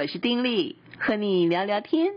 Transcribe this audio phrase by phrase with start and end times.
[0.00, 2.12] 我是丁力，和你聊聊天。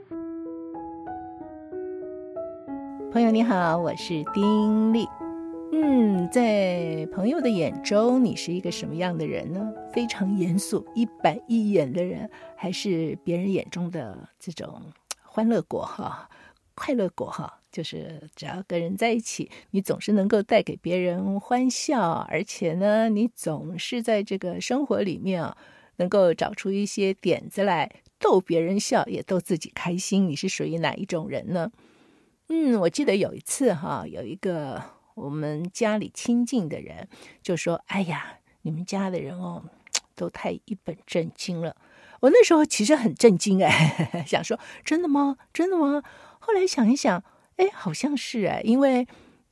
[3.12, 5.08] 朋友你好，我是丁力。
[5.72, 9.74] 嗯，在朋友的眼中，你是一个什么样的人呢？
[9.92, 14.80] 非常严肃、一板一眼的人，还是别人眼中的这种
[15.24, 16.30] 欢乐果哈、
[16.76, 17.62] 快乐果哈？
[17.72, 25.58] 就是只要跟人在一起，你总是能够带给别人欢笑，而且呢，你总是在这个生活里面啊，
[26.02, 30.28] 能够找出一些点子来逗别人笑，也逗自己开心。
[30.28, 31.72] 你是属于哪一种人呢？
[32.50, 34.82] 嗯，我记得有一次哈，有一个
[35.14, 37.08] 我们家里亲近的人
[37.44, 39.64] 就说：“哎呀，你们家的人哦，
[40.16, 41.76] 都太一本正经了。”
[42.22, 45.38] 我那时候其实很震惊哎， 想说真的吗？
[45.54, 46.02] 真的吗？
[46.40, 47.24] 后来想一想，
[47.58, 49.08] 哎，好像是哎，因为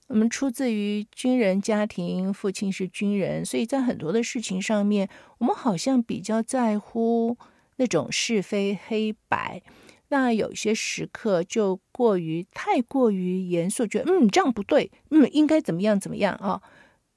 [0.09, 7.37] 我们出自于军人家庭，父亲是军人，所以在很多的事情上面，我们好像比较在乎
[7.77, 9.61] 那种是非黑白。
[10.07, 16.59] 那有些时刻就过于太过于严肃，觉得嗯这样不对，嗯应该怎么样怎么样啊？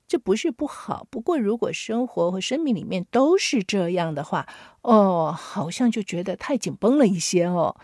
[0.06, 4.46] 这不是不好，不过如果生活和生命里面都是这样的话，
[4.82, 7.74] 哦，好像就觉得太紧绷了一些哦。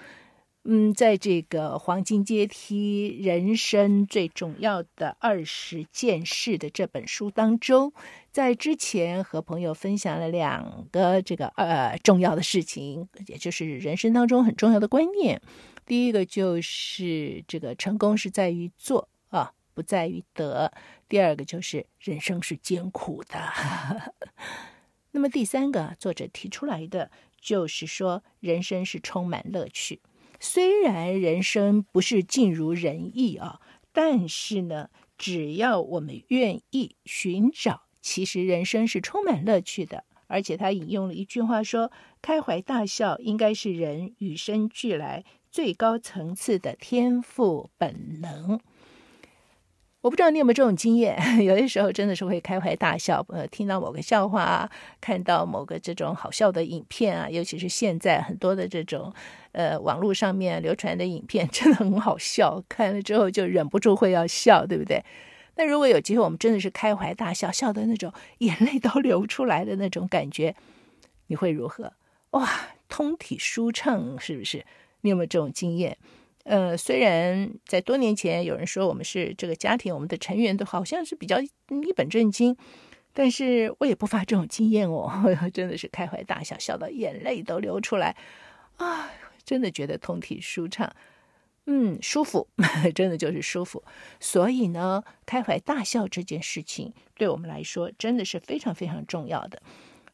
[0.65, 7.95] 嗯，在这个黄金阶梯人生最重要的二十件事的这本书当中，
[8.31, 15.41] 在之前和朋友分享了两个这个呃重要的事情，也就是人生当中很重要的观念。
[15.87, 20.71] 第一个就是这个成功是在于做啊，不在于得。
[21.09, 23.39] 第二个就是人生是艰苦的。
[25.13, 30.03] 那么第三个作者提出来的就是说，人生是充满乐趣。
[30.41, 33.61] 虽然人生不是尽如人意啊，
[33.93, 40.05] 但是呢，只要我们愿意寻找，其实人生是充满乐趣的。
[40.29, 48.61] 而且他引用了一句话说：“开怀大笑应该是人与生俱来最高层次的天赋本能。”
[50.01, 59.13] 我不知道你有没有这种经验， 有些时候真的是会开怀大笑，呃，听到某个笑话啊，看到某个这种好笑的影片啊，尤其是现在很多的这种
[59.53, 65.05] 呃网络上面流传的影片， 真的很好笑，看了之后就忍不住会要笑，对不对？
[65.57, 70.55] 那如果有机会，我们真的是开怀大笑，笑的那种眼泪都流出来的那种感觉，
[71.27, 71.93] 你会如何？
[72.31, 72.49] 哇，
[72.89, 74.65] 通体舒畅，是不是？
[75.01, 75.99] 你有没有这种经验？
[76.45, 82.57] 呃，虽然在多年前有人说我们是这个家庭，我们的成员都好像是比较一本正经，
[83.13, 85.11] 但是我也不乏这种经验哦，
[85.53, 88.17] 真的是开怀大笑，笑到眼泪都流出来，
[88.77, 89.11] 啊，
[89.45, 90.91] 真的觉得通体舒畅，
[91.67, 92.49] 嗯，舒服，
[92.95, 93.85] 真的就是舒服。
[94.19, 99.61] 所以呢，开怀大笑这件事情对我们来说真的是非常非常重要的。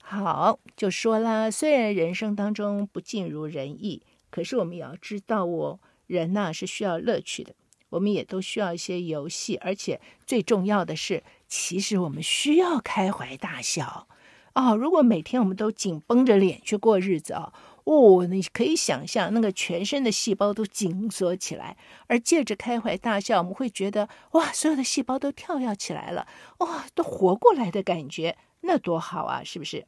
[0.00, 5.78] 好，就说啦，虽然人生当中不尽如人意，可是我们也要知道哦。
[6.06, 7.54] 人呐是需要乐趣的，
[7.90, 14.06] 我们也都需要一些游戏，而且最重要的是，其实我们需要开怀大笑
[14.54, 14.74] 哦。
[14.76, 17.52] 如果每天我们都紧绷着脸去过日子啊，
[17.84, 21.76] 哦，你可以想象那个全身的细胞都紧缩起来，
[22.06, 26.26] 而借着开怀大笑，我们会觉得哇，所有的细胞都跳跃起来了，
[26.58, 29.86] 哇，都活过来的感觉，那多好啊，是不是？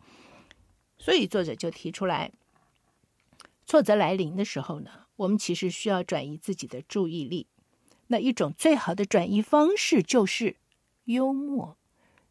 [0.99, 2.33] 所以作者就提出来，
[3.67, 7.47] 挫折来临的时候呢，我们其实需要转移自己的注意力，
[8.09, 10.57] 那一种最好的转移方式就是
[11.05, 11.77] 幽默，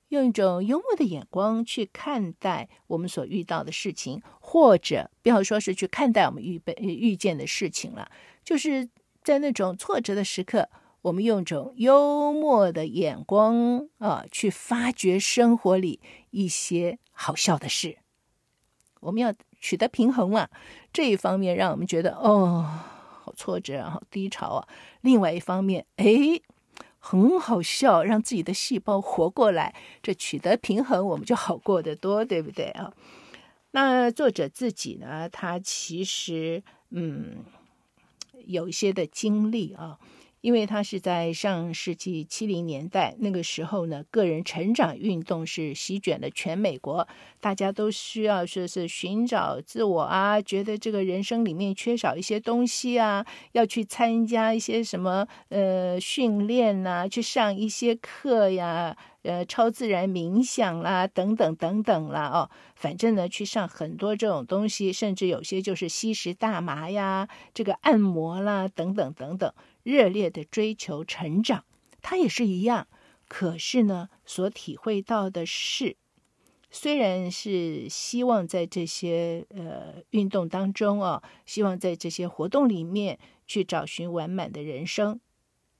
[0.10, 8.12] 用一种幽默的眼光去看待我们所遇到的事情，或者不要说是去看待我们预备遇见的事情了，
[8.44, 8.88] 就是
[9.24, 10.70] 在那种挫折的时刻，
[11.02, 17.98] 我们用一种幽默的眼光啊，去发掘生活里一些好笑的事。
[19.02, 19.34] 我们要
[19.66, 20.48] 取得平衡嘛，
[20.94, 22.64] 这一方面让我们觉得哦，
[23.24, 24.68] 好挫折啊，好低潮啊。
[25.02, 26.06] 另外一方面，哎，
[27.00, 32.94] 很好笑，让自己的细胞活过来，这取得平衡，我们就好过得多，对不对啊？
[33.72, 37.44] 那作者自己呢，他其实嗯，
[38.46, 39.98] 有一些的经历啊。
[40.46, 47.08] 因为他是在上世纪七零年代那个时候呢，个人成长运动是席卷了全美国，
[47.42, 69.52] 大家都需要说是寻找自我啊，觉得这个人生里面缺少一些东西啊，要去参加一些什么呃训练呐、啊，去上一些课呀，呃超自然冥想啦，等等等等啦，哦，反正呢去上很多这种东西，甚至有些就是吸食大麻呀，这个按摩啦，等等等等。
[69.86, 71.64] 热烈的追求成长，
[72.02, 72.88] 他也是一样。
[73.28, 75.96] 可是呢，所体会到的是，
[76.72, 85.20] 虽然是希望在这些呃运动当中啊，希望在这些活动里面去找寻完满的人生，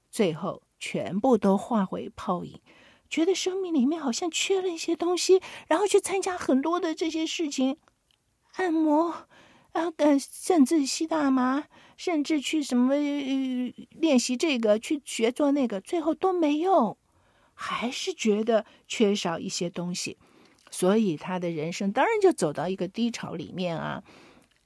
[0.08, 2.60] 最后全部都化为泡影，
[3.10, 7.76] 觉得生命里面好像缺了一些东西，然后去参加很多的这些事情，
[8.54, 9.28] 按摩
[9.76, 11.64] 啊，甚至吸大麻，
[11.96, 12.94] 甚至去什么
[13.90, 16.96] 练习这个，去学做那个，最后都没用，
[17.54, 20.16] 还是觉得缺少一些东西。
[20.70, 24.02] 所以他的人生当然就走到一个低潮里面啊。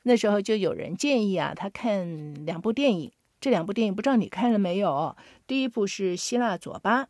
[0.05, 3.13] 那时候就有人建议啊，他看两部电影。
[3.41, 5.17] 这两部电影不知道你看了没有？
[5.47, 7.05] 第一部是《希腊左巴》，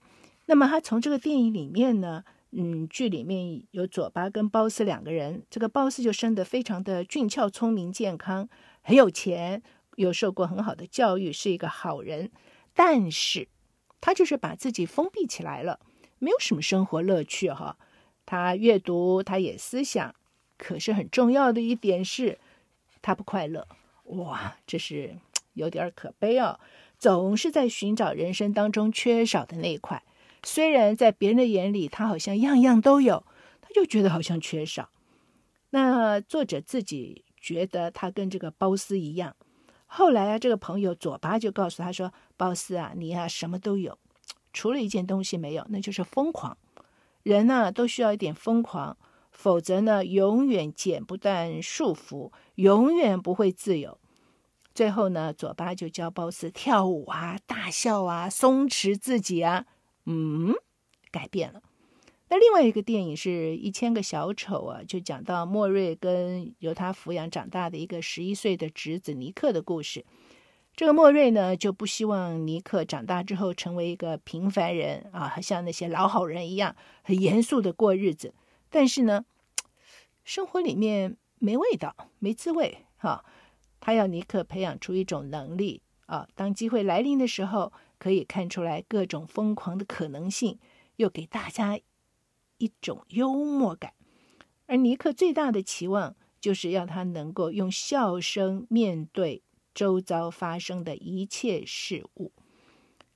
[0.47, 5.45] 那么他从这个电影里面呢，嗯，剧里面有左巴跟鲍斯两个人。
[5.49, 8.49] 这个鲍斯就生得非常的俊俏、聪明、健康，
[8.83, 9.63] 很有钱，
[9.97, 12.31] 又受过很好的教育，是一个好人。
[12.75, 13.49] 但是
[14.01, 15.79] 他就是把自己封闭起来了，
[16.19, 17.77] 没有什么生活乐趣哈。
[18.27, 20.15] 他阅读，他也思想，
[20.57, 22.39] 可是很重要的一点是，
[23.01, 23.69] 他不快乐。
[24.05, 25.17] 哇，这是
[25.55, 26.59] 有点可悲哦。
[26.99, 30.03] 总是在寻找人生当中缺少的那一块。
[30.43, 33.25] 虽然在别人的眼里，他好像样样都有，
[33.61, 34.91] 他就觉得好像缺少。
[35.71, 39.37] 那作者自己觉得他跟这个鲍斯一样。
[39.87, 43.99] 后来啊，这个朋友左巴就告诉他说：“鲍斯啊，你、啊、什么都有，
[44.53, 46.57] 除了一件东西没有，那就是疯狂。”
[47.23, 48.97] 人呢，都需要一点疯狂，
[49.33, 53.99] 否则呢，永远剪不断束缚，永远不会自由。
[54.73, 59.67] 最后呢，左巴就教鲍斯跳舞啊、大笑啊、松弛自己啊，
[60.07, 60.55] 嗯，
[61.11, 61.63] 改变了。
[62.29, 70.05] 那另外一个电影是《一千个小丑》啊，就讲到莫瑞跟由他抚养长大的一个十一岁的侄子尼克的故事。
[70.77, 78.33] 这个莫瑞呢，就不希望尼克长大之后成为一个平凡人啊，像那些老好人一样，很严肃的过日子。
[78.71, 79.25] 但是呢，
[80.23, 83.25] 生活里面没味道，没滋味哈。
[83.81, 90.59] 他要尼克培养出一种能力啊，当机会来临的时候，可以看出来各种疯狂的可能性，
[90.97, 91.79] 又给大家
[92.59, 93.93] 一种幽默感。
[94.67, 99.45] 而尼克最大的期望，就是要他能够用笑声面对。
[99.73, 102.33] 周遭发生的一切事物，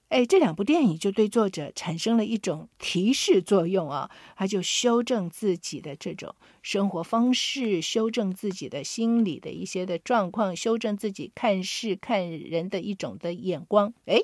[0.09, 14.21] 哎，这两部电影就对作者产生了一种提示作用啊，他就修正自己的这种生活方式，修正自己的心理的一些的状况，修正自己看事看人的一种的眼光，哎，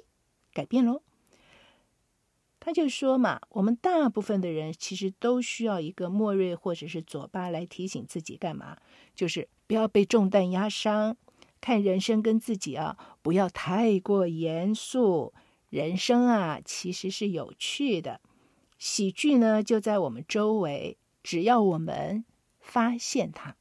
[0.53, 1.03] 改变喽。
[2.59, 8.77] 他就说嘛，我们大部分的人其实都需要一个莫瑞或者是左巴来提醒自己干嘛，
[9.15, 11.17] 就是不要被重担压伤。
[11.63, 15.33] 看人生跟自己啊，不要太过严肃。
[15.69, 18.21] 人生啊，其实是有趣的。
[18.79, 22.25] 喜剧呢，就在我们周围，只要我们
[22.61, 23.57] 发现它。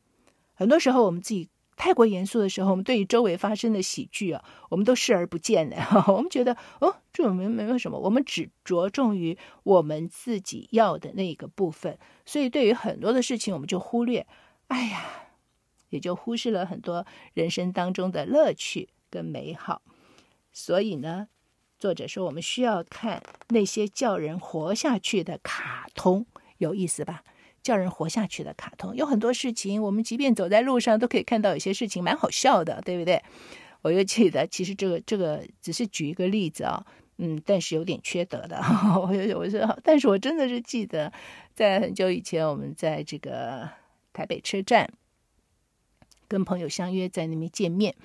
[0.56, 5.78] 很多时候，我们自己太过严肃的时候，我们对于周围发生的喜剧啊，我们都视而不见的。
[6.14, 11.98] 我们觉得哦，这种没没有什么，我们只着重于我们自己要的那个部分。
[12.26, 14.28] 所以，对于很多的事情，我们就忽略。
[14.68, 15.26] 哎呀。
[15.90, 17.04] 也就忽视了很多
[17.34, 19.82] 人生当中的乐趣跟美好，
[20.52, 21.30] 所以呢，
[21.80, 26.28] 作者说我们需要看那些叫人活下去的卡通，
[26.60, 27.24] 有意思吧？
[27.64, 33.22] 叫人活下去的卡通，有很多事情，我们即便走在路上都可以看到，有些事情蛮好笑的，对不对？
[33.82, 36.86] 我又记得，其实这个这个只是举一个例子啊，
[37.18, 38.62] 嗯，但是有点缺德的。
[39.02, 41.12] 我有我说，但是我真的是记得，
[41.54, 43.70] 在很久以前，我们在这个
[44.14, 44.90] 台北车站。
[46.28, 47.96] 跟朋友相约在那边见面，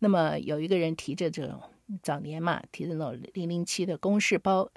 [0.00, 1.60] 那么有一个人提着这种
[2.02, 4.68] 早年嘛，提着那种零零七的公事包，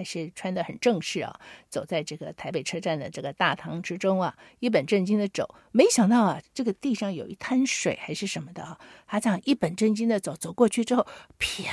[0.00, 1.38] 还是穿得很正式啊，
[1.68, 5.54] 走在这个台北车站的这个大堂之中啊，一本正经的走。
[5.72, 11.06] 没想到啊，这个地上有一滩水还是什么的啊，他这样一本正经的走，走过去之后，
[11.38, 11.70] 啪，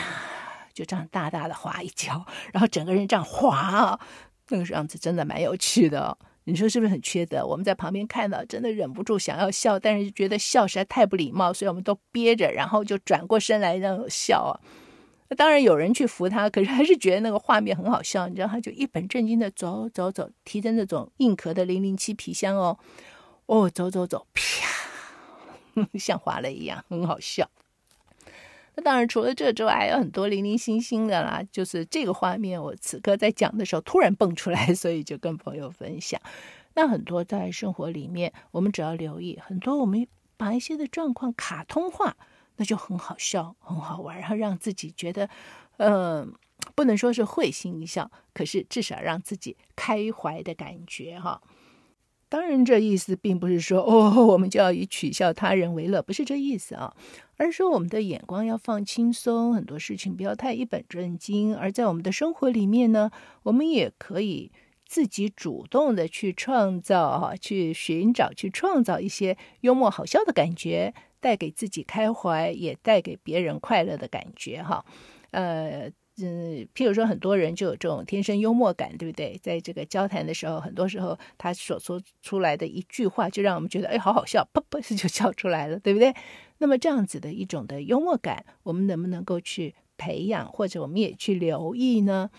[0.74, 3.98] 就这样大大的滑一跤，然后整个人这样滑，
[4.50, 6.18] 那个样子真的蛮有趣的。
[6.44, 7.46] 你说是不是很缺德？
[7.46, 14.60] 我们在旁边看到，真的忍不住想要笑，但是觉得笑实在太不礼貌，所以我们都憋着，然后就转过身来让笑啊。
[15.30, 18.28] 那当然有人去扶他，可是还是觉得那个画面很好笑。
[18.28, 22.78] 你知道，他就一本正经的走走走，提着那种硬壳的零零七皮箱哦，
[23.46, 27.50] 哦，走走走，啪， 像滑了一样，很好笑。
[28.76, 31.42] 那当然，除了这之外，还有很多零零星星的啦。
[31.52, 36.22] 就是这个画面，我此刻在讲的时候突然蹦出来， 所以就跟朋友分享。
[36.76, 40.08] 那很多在生活里面，我们只要留意，很多我们
[40.38, 42.16] 把一些的状况卡通化，
[42.58, 45.30] 那就很好笑，很好玩，然后让自己觉得，
[45.78, 46.28] 嗯、呃，
[46.76, 51.42] 不能说是会心一笑，可是至少让自己开怀的感觉哈。
[52.30, 56.94] 当然，这意思并不是说哦，我们就要以取笑他人为乐，不是这意思啊，
[57.38, 61.56] 而是说我们的眼光要放轻松，很多事情不要太一本正经。
[61.56, 63.12] 而在我们的生活里面呢，
[63.44, 64.52] 我们也可以
[64.86, 74.86] 自己主动的去创造哈，去寻找、去创造一些幽默好笑的感觉，带给自己开怀，也带给别人快乐的感觉哈，
[75.32, 75.92] 呃。
[76.20, 79.38] 嗯，譬如说，很多人就有这种天生幽默感，对不对？
[79.38, 86.12] 在这个交谈的时候，很多时候他所说出来的一句话，就让我们觉得，哎，好好笑，噗噗就笑出来了，对不对？
[86.58, 92.32] 那么这样子的一种的幽默感，我们能不能够去培养，或者我们也去留意呢？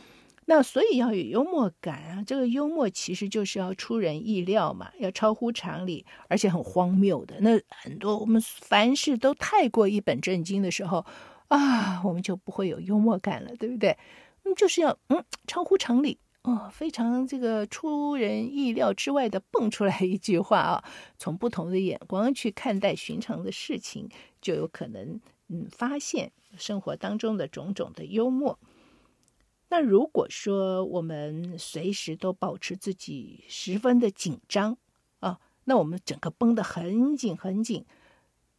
[0.51, 7.37] 那所以要有幽默感啊，这个幽默其实就是要出人意料嘛，要超乎常理，而且很荒谬的。
[7.41, 11.05] 那很多我们凡事都太过一本正经的时候。
[11.49, 13.97] 啊，我们就不会有幽默感了，对不对？
[14.45, 20.85] 嗯，就是要嗯超乎常理哦，非常这个出人意料之外的蹦出来一句话啊，
[21.17, 24.07] 从不同的眼光去看待寻常的事情，
[24.43, 28.59] 就有可能嗯发现生活当中的种种的幽默。
[29.71, 34.79] 那如果说我们随时都保持自己十分的紧张
[35.21, 37.85] 啊，那我们整个绷得很紧很紧，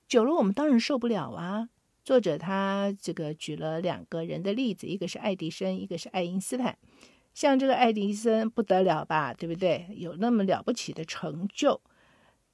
[0.07, 1.69] 久了我们当然受不了啊。
[2.03, 6.77] 作者他这个举了两个人的例子，一个是爱迪生，一个是爱因斯坦。
[7.33, 9.87] 像这个爱迪生不得了吧，对不对？
[9.95, 11.79] 有那么了不起的成就，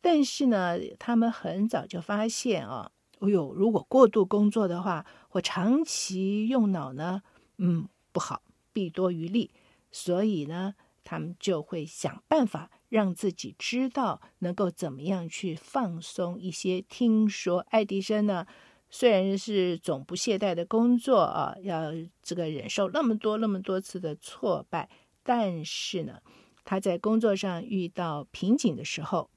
[0.02, 7.22] 但是呢，他们很早就发现啊，哦呦，如果过度工作的话，或长期用脑呢，
[7.58, 8.42] 嗯，不好，
[8.72, 9.52] 弊多于利。
[9.92, 16.82] 所以呢，他们就会想办法让自己知道能够怎么样去放松一些。
[16.82, 18.48] 听说爱迪生呢。
[18.88, 21.92] 虽然是总不懈怠的工作啊，要
[22.22, 24.88] 这个忍受那么多那么多次的挫败，
[25.22, 26.22] 但是呢，
[26.64, 29.30] 他在工作上遇到瓶颈的时候，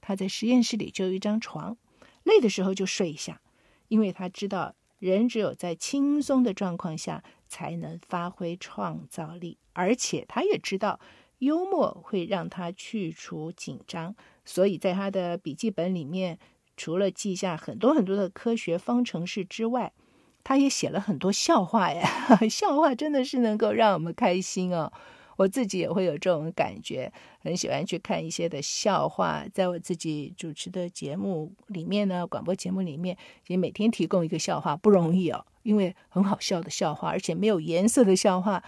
[0.00, 1.76] 他在实验室里就一张床，
[2.22, 3.40] 累的时候就睡一下，
[3.88, 4.76] 因为他知道
[5.10, 11.00] 人只有在轻松的状况下才能发挥创造力，而且他也知道
[11.38, 16.38] 幽默会让他去除紧张，所以在他的笔记本里面。
[16.74, 19.92] 除了记下很多很多的科学方程式之外，
[20.42, 22.08] 他也写了很多笑话呀。
[22.48, 24.90] 笑话真的是能够让我们开心哦。
[25.36, 29.44] 我自己也会有这种感觉，很喜欢去看一些的笑话。
[29.52, 35.44] 在我自己主持的节目里面呢，广播节目里面也每天提供一个笑话，不容易哦。
[35.62, 38.64] 因为很好笑的笑话，而且没有颜色的笑话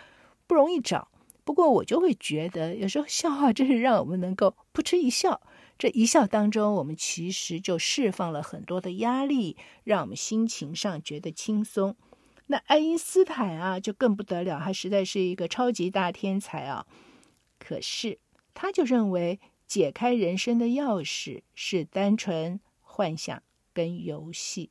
[0.46, 1.08] 不容易找。
[1.44, 5.40] 不过我就会觉得，有时候笑话真是让我们能够扑哧一笑。
[5.76, 11.96] 这一笑当中，我们其实就释放了很多的压力，让我们心情上觉得轻松。
[12.46, 16.86] 那爱因斯坦啊，就更不得了，他实在是一个超级大天才啊。
[17.58, 18.18] 可是
[18.52, 24.70] 他就认为，解开人生的钥匙是单纯幻想跟游戏，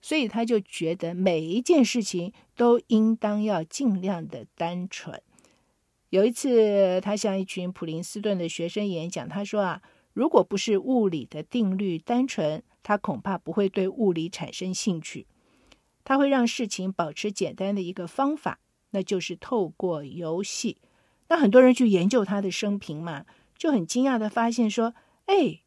[0.00, 5.20] 所以他就觉得每一件事情都应当要尽量的单纯。
[6.10, 9.82] 有一次，他向一群普林斯顿的学生演讲，他说啊。
[10.12, 15.24] 如果不是物理的定律单纯，他恐怕不会对物理产生兴趣。
[16.04, 18.58] 他会让事情保持简单的一个方法，
[18.90, 20.78] 那就是透过游戏。
[21.28, 23.24] 那很多人去研究他的生平嘛，
[23.56, 24.94] 就很惊讶地发现说
[25.26, 25.60] ：“哎，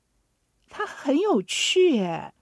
[0.69, 2.33] 他很有趣耶！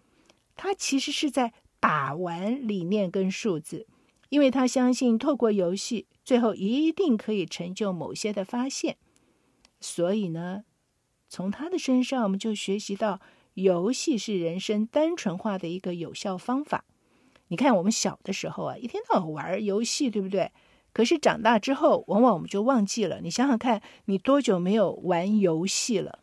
[0.56, 3.88] 他其实是在把玩理念跟数字，
[4.30, 8.98] 因为他相信透过游戏，最后一定可以成就某些的发现。
[9.80, 10.64] 所以呢。”
[11.34, 13.22] 从他的身上，我们就学习到，
[13.54, 16.84] 游戏是人生单纯化的一个有效方法。
[17.52, 20.54] 你看，我们小的时候啊，一天到晚玩游戏，对不对？
[20.94, 23.20] 可是长大之后，往往我们就忘记了。
[23.20, 26.20] 你想想看，你多久没有玩游戏了？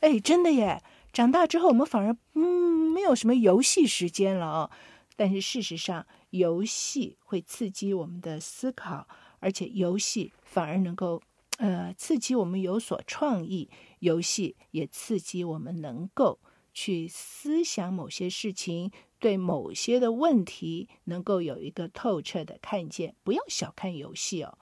[0.00, 0.82] 哎，真的耶！
[1.12, 4.70] 长大之后，我们反而嗯，没有什么游戏时间了哦。
[5.14, 9.06] 但是事实上，游戏会刺激我们的思考，
[9.40, 11.20] 而且游戏反而能够。
[11.58, 16.40] 呃，刺激我们有所创意，游戏也刺激我们能够
[16.72, 18.90] 去思想某些事情，
[19.22, 23.14] 对某些的问题能够有一个透彻的看见。
[23.22, 24.58] 不要小看游戏哦。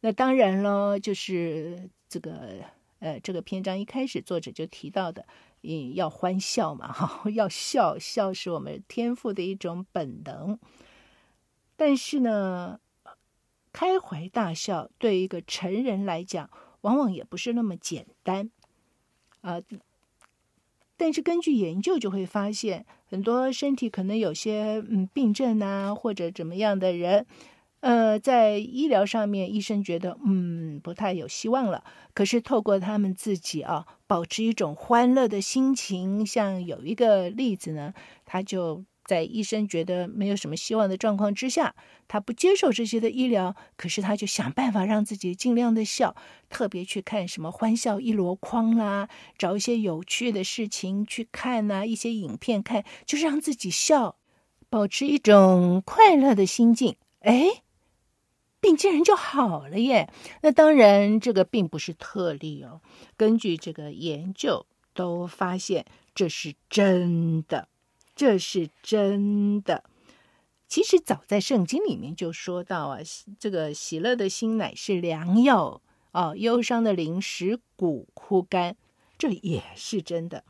[0.00, 2.64] 那当然了，就是这个
[2.98, 5.24] 呃，这个篇章一开始作者就提到的，
[5.62, 10.58] 嗯，要欢笑嘛，哈， 要笑，笑是我们天赋的一种本能。
[11.76, 12.80] 但是呢，
[13.72, 18.50] 开怀大笑对一个成人来讲，往往也不是那么简单，
[19.42, 19.62] 啊、
[20.96, 27.26] 但是根据研究就会发现，很多身体可能有些嗯病症呐，或者怎么样的人，
[27.80, 31.84] 呃，在医疗上面，医生觉得嗯不太有希望了。
[32.14, 37.92] 可是透过他们自己啊，保持一种欢乐的心情，像有一个例子呢，
[38.24, 41.74] 他就在医生觉得没有什么希望的状况之下，
[42.08, 46.16] 他不接受这些的医疗，可是他就想办法让自己尽量的笑，
[46.48, 54.16] 特别去看什么欢笑一箩筐啦，找一些有趣的事情去看呐，一些影片看，就是让自己笑，
[54.68, 56.96] 保持一种快乐的心境。
[57.20, 57.62] 哎。
[58.60, 60.10] 病竟然就好了耶！
[60.40, 62.80] 那当然，这个并不是特例哦。
[63.14, 65.84] 根据这个研究，都发现
[66.14, 67.68] 这是真的，
[68.14, 69.84] 这是真的。
[70.66, 72.98] 其实早在圣经里面就说到啊，
[73.38, 75.80] 这个喜乐的心乃是良药
[76.12, 78.76] 哦，忧伤的灵使骨枯干，
[79.18, 80.44] 这也是真的。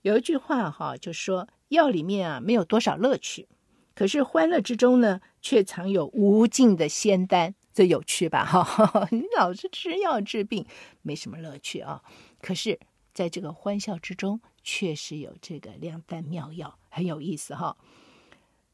[0.00, 3.48] 有一句话哈，就说药里面啊没有多少乐趣。
[3.94, 8.44] 可是欢乐之中呢，却藏有无尽的仙丹，这有趣吧？
[8.44, 10.66] 哈， 你老是吃药治病，
[11.02, 12.02] 没什么乐趣啊。
[12.40, 12.80] 可是，
[13.12, 17.76] 在这个欢笑之中，确实有这个良丹妙药，很有意思哈。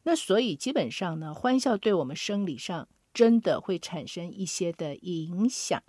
[0.03, 5.83] 那所以基本上呢，欢笑对我们生理上真的会产生一些的影响。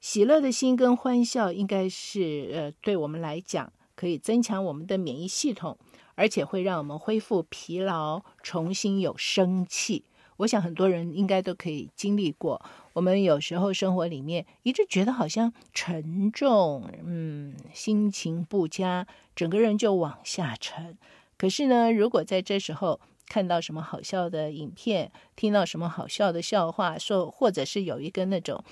[0.00, 5.78] 喜乐的心跟欢笑，应该是呃，对我们来讲，可以增强我们的免疫系统。
[6.16, 10.04] 而且会让我们恢复疲劳，重新有生气。
[10.36, 12.64] 我想很多人应该都可以经历过。
[12.92, 20.96] 我们有时候生活里面一直觉得好像沉重，嗯，心情不佳，整个人就往下沉。
[21.44, 28.64] 可是呢，如果在这时候看到什么好笑的影片，听到什么好笑的笑话，说或者是有一个那种，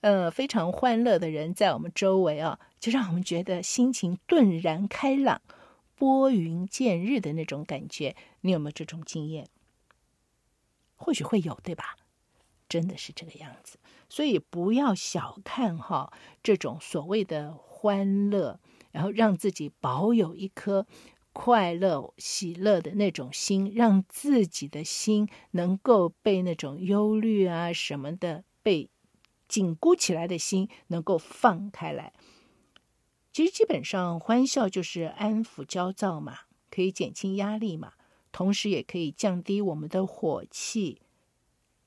[0.00, 5.42] 呃，非常欢乐的人在我们周围啊，就让我们觉得心情顿然开朗。
[5.96, 9.48] 拨云见日的那种感觉，你有没有这种经验？
[10.94, 11.96] 或许会有，对吧？
[12.68, 13.76] 真的是这个样子，
[14.08, 16.12] 所以不要小看哈
[16.44, 18.60] 这种所谓的欢乐，
[18.92, 20.86] 然后让自己保有一颗
[21.32, 28.90] 快乐、喜乐的那种心，让自己的心能够被那种忧虑啊什么的被
[29.48, 32.12] 紧箍起来的心能够放开来。
[33.32, 36.40] 其实基本上，欢笑就是安抚焦躁嘛，
[36.70, 37.92] 可以减轻压力嘛，
[38.32, 41.00] 同时也可以降低我们的火气，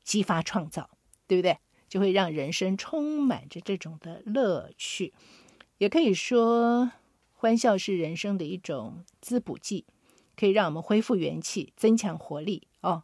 [0.03, 0.89] 激发创造，
[1.27, 1.57] 对不对？
[1.89, 5.13] 就会让人生充满着这种的乐趣。
[5.77, 6.91] 也可以说，
[7.43, 9.83] 欢笑是人生的一种滋补剂，
[10.37, 13.03] 可以让我们恢复元气，增强活力哦，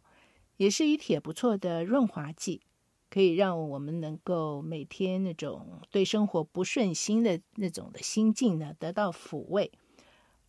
[0.56, 2.62] 也是一帖不错的润滑剂。
[3.10, 9.70] 可以让我们能够每天那种对生活不顺心的那种的心境呢，得到抚慰，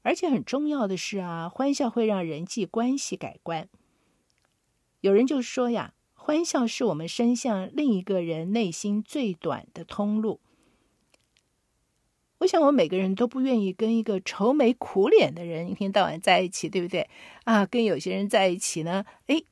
[0.04, 3.67] 而且很重要的是啊，欢笑会让人际关系改观。
[5.01, 10.39] 有人就说呀，欢笑是我们伸向另一个人内心最短的通路。
[12.41, 17.08] 我想，我每个人都不愿意跟一个愁眉苦脸的人一天到晚在一起，对不对？
[17.43, 19.43] 啊，跟有些人在一起呢，哎，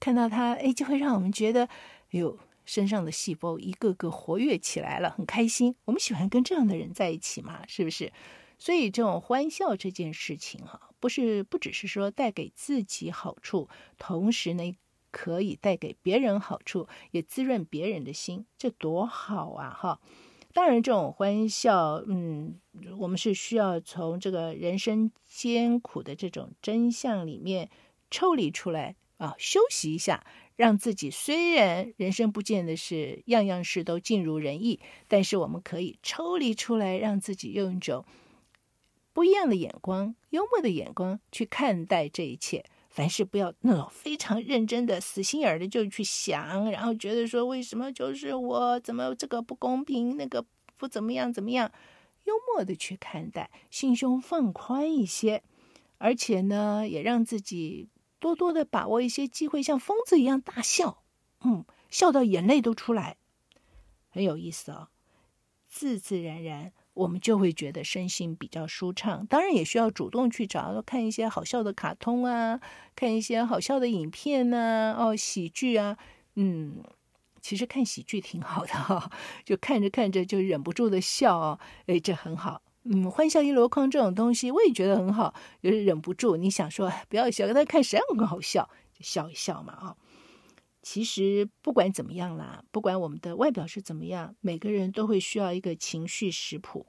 [0.00, 1.68] 看到他，哎，就会让我们觉得。
[2.12, 5.74] 哟身上的细胞一个个活跃起来了，很开心。
[5.84, 8.10] 我们喜欢跟这样的人在一起嘛，是不是？
[8.58, 14.74] 所以这种欢笑这件事情哈，不是不只是说带给自己好处，同时呢
[15.10, 19.68] 可以带给别人好处，也滋润别人的心，这多好啊！
[19.70, 20.00] 哈，
[20.56, 22.58] 当然这种欢笑，嗯，
[22.98, 27.68] 我们是需要从这个人生艰苦的这种真相里面
[28.10, 30.24] 抽离出来啊，休息一下。
[30.56, 38.06] 让自己虽然人生不见得是样样事都尽如人意，但是我们可以抽离出来，让自己用一种
[39.12, 42.64] 不一样的眼光、幽默的眼光去看待这一切。
[42.96, 50.42] 凡事不要那种非常认真的、死心眼的就去想，然后觉得说为什么就是我怎么这个不公平，那个
[50.78, 51.70] 不怎么样怎么样，
[52.24, 55.42] 幽默的去看待，心胸放宽一些，
[55.98, 57.90] 而且呢，也让自己。
[58.18, 61.02] 多多的把握一些机会，像疯子一样大笑，
[61.44, 63.18] 嗯，笑到眼泪都出来，
[64.08, 64.88] 很有意思哦。
[65.68, 69.26] 自自然然，我们就会觉得身心比较舒畅。
[69.26, 72.58] 当然，也需要主动去找看一些好笑的卡通啊，
[72.96, 75.98] 看一些好笑的影片啊，哦，喜剧啊，
[76.36, 76.82] 嗯，
[77.42, 79.10] 其实看喜剧挺好的哈、
[79.44, 82.62] 就看着看着就忍不住的笑哦，哎，这很好。
[82.84, 89.96] 嗯，欢笑一箩筐这种东西，我也觉得很好，就是忍不住你想说不要笑，但看谁很好笑，就笑一笑嘛啊。
[90.86, 96.86] 其实不管怎么样啦，不管我们的外表是怎么样，每个人都会需要一个情绪食谱。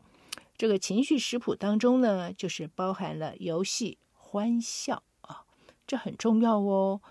[0.56, 5.46] 这个情绪食谱当中呢，就是包含了游戏、欢笑啊，
[5.88, 7.02] 这很重要哦。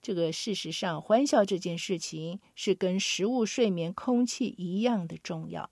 [0.00, 5.68] 这个事实上，欢笑这件事情是跟食物、睡眠、空气一样的重要。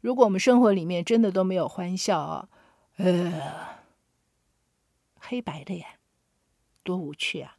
[0.00, 2.48] 如果我们生活里面真的都没有欢笑啊，
[2.96, 3.78] 呃，
[5.20, 5.86] 黑白的呀，
[6.82, 7.55] 多无趣啊！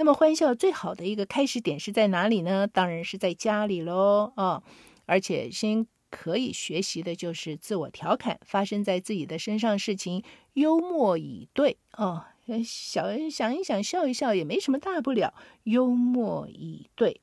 [0.00, 2.66] 那么欢笑最好的一个开始点是在哪里呢？
[2.66, 4.62] 当然是在家里喽啊！
[5.04, 12.34] 而且先可以学习的就是自我调侃，发生在自己的身上事情，幽默以对啊。
[12.64, 15.34] 想想一想，笑一笑也没什么大不了。
[15.64, 17.20] 幽默以对，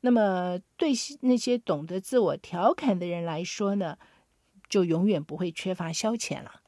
[0.00, 3.98] 那么对那些懂得自我调侃的人来说呢，
[4.70, 6.62] 就永远不会缺乏消遣了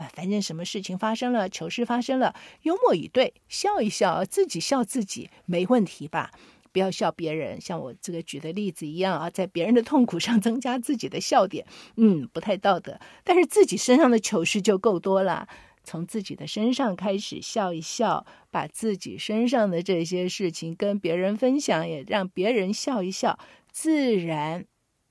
[0.00, 0.10] 啊！
[0.14, 6.30] 反正什么事情发生了，糗事发生了，幽默以对，笑一笑，自己笑自己没问题吧？
[6.72, 12.98] 不要笑别人，像我这个举的例子一样啊，在别人的痛苦上 增加自己的笑点，嗯，不太道德。
[13.24, 15.46] 但是自己身上的糗事就够多了。
[15.82, 23.38] 从自己的身上开始笑一笑，把自己身上的这些事情跟别人分享，也让别人笑一笑，
[23.72, 24.66] 自然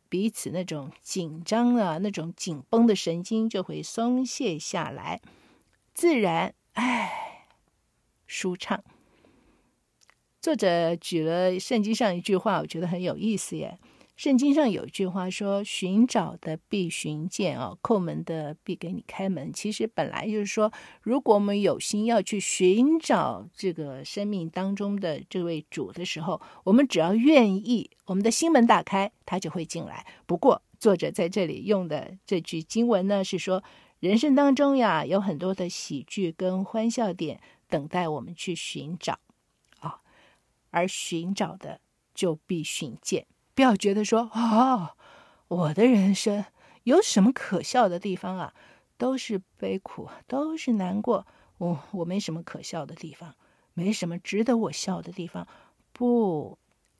[0.10, 5.22] 彼此那种紧张啊、那种紧绷的神经就会松懈下来，
[5.94, 7.48] 自然哎
[8.26, 8.84] 舒畅。
[10.42, 13.78] 作者举了圣经上一句话，我觉得很有意思耶。
[14.20, 30.06] 圣经上有一句话说：“寻找的必寻见啊，叩门的必给你开门。”其实本来就是说，如果我们有心要去寻找这个生命当中的这位主的时候，我们只要愿意，我们的心门打开，他就会进来。
[30.26, 33.64] 不过，作者在这里用的这句经文呢，是说
[34.02, 39.18] 人生当中呀，有很多的喜剧跟欢笑点等待我们去寻找
[39.80, 40.02] 啊，
[40.72, 41.80] 而寻找的
[42.14, 43.26] 就必寻见。
[43.60, 44.96] 不要觉得说哦，
[45.50, 46.46] 我的人生
[46.84, 48.54] 有什么可笑的地方啊？
[48.98, 51.28] 都是悲苦，都是难过。
[51.58, 53.36] 我我没什么可笑的地方，
[53.74, 55.46] 没什么值得我笑的地方。
[55.92, 56.58] 不，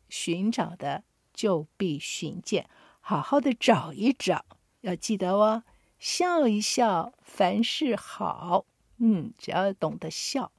[0.10, 2.70] 寻找的就必寻见，
[3.00, 4.44] 好好的找一找。
[4.82, 5.64] 要记得哦，
[5.98, 8.66] 笑一笑，凡事好。
[8.98, 10.52] 嗯，只要懂得笑，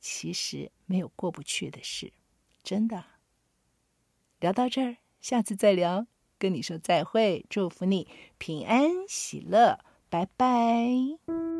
[0.00, 2.14] 其实没有过不去的事。
[2.62, 3.04] 真的，
[4.40, 4.96] 聊到这儿。
[5.24, 6.06] 下次再聊，
[6.38, 8.06] 跟你说再会，祝福你
[8.36, 9.78] 平安喜乐，
[10.10, 11.53] 拜拜。